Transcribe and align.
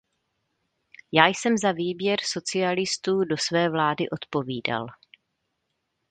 Já 1.11 1.27
jsem 1.27 1.57
za 1.57 1.71
výběr 1.71 2.19
socialistů 2.23 3.23
do 3.25 3.37
své 3.37 3.69
vlády 3.69 4.09
odpovídal. 4.09 4.85